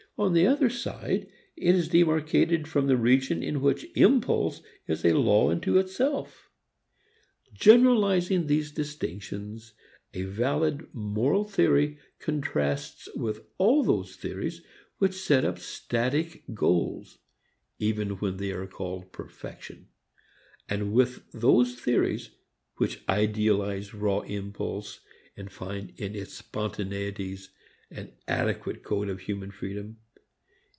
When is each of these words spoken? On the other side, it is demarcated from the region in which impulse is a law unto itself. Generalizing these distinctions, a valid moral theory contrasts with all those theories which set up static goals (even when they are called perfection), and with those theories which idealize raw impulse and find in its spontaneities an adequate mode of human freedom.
On 0.17 0.33
the 0.33 0.45
other 0.45 0.69
side, 0.69 1.31
it 1.55 1.73
is 1.73 1.87
demarcated 1.89 2.67
from 2.67 2.85
the 2.85 2.97
region 2.97 3.41
in 3.41 3.59
which 3.59 3.87
impulse 3.95 4.61
is 4.85 5.03
a 5.03 5.13
law 5.17 5.49
unto 5.49 5.79
itself. 5.79 6.51
Generalizing 7.53 8.45
these 8.45 8.71
distinctions, 8.71 9.73
a 10.13 10.21
valid 10.23 10.85
moral 10.93 11.43
theory 11.43 11.97
contrasts 12.19 13.09
with 13.15 13.41
all 13.57 13.83
those 13.83 14.15
theories 14.15 14.61
which 14.99 15.15
set 15.15 15.43
up 15.43 15.57
static 15.57 16.43
goals 16.53 17.17
(even 17.79 18.09
when 18.17 18.37
they 18.37 18.51
are 18.51 18.67
called 18.67 19.11
perfection), 19.11 19.87
and 20.69 20.93
with 20.93 21.23
those 21.31 21.79
theories 21.79 22.29
which 22.77 23.01
idealize 23.09 23.95
raw 23.95 24.19
impulse 24.19 24.99
and 25.35 25.51
find 25.51 25.93
in 25.99 26.13
its 26.15 26.39
spontaneities 26.43 27.49
an 27.89 28.11
adequate 28.27 28.85
mode 28.89 29.09
of 29.09 29.19
human 29.21 29.49
freedom. 29.49 29.97